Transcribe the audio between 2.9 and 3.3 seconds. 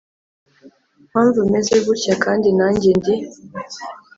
ndi.